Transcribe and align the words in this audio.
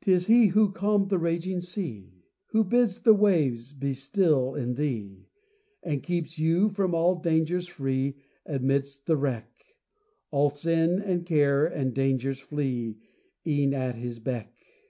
'Tis 0.00 0.26
He 0.26 0.48
who 0.48 0.72
calmed 0.72 1.08
the 1.08 1.16
raging 1.16 1.60
sea, 1.60 2.24
Who 2.46 2.64
bids 2.64 2.98
the 3.02 3.14
waves 3.14 3.72
be 3.72 3.94
still 3.94 4.56
in 4.56 4.74
thee, 4.74 5.28
And 5.84 6.02
keeps 6.02 6.40
you 6.40 6.68
from 6.68 6.96
all 6.96 7.14
dangers 7.14 7.68
free 7.68 8.16
Amidst 8.44 9.06
the 9.06 9.16
wreck; 9.16 9.52
All 10.32 10.50
sin, 10.50 11.00
and 11.00 11.24
care, 11.24 11.64
and 11.64 11.94
dangers 11.94 12.40
flee 12.40 12.96
E'en 13.46 13.72
at 13.72 13.94
His 13.94 14.18
beck. 14.18 14.50